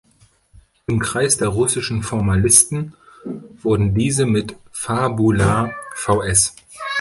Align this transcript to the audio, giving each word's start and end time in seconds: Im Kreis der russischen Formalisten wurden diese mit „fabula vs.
Im 0.87 0.97
Kreis 0.97 1.37
der 1.37 1.49
russischen 1.49 2.01
Formalisten 2.01 2.95
wurden 3.61 3.93
diese 3.93 4.25
mit 4.25 4.55
„fabula 4.71 5.73
vs. 5.93 6.55